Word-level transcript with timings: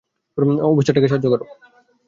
অফিসারটাকে 0.67 1.09
সাহায্য 1.09 1.27
কর! 1.31 1.39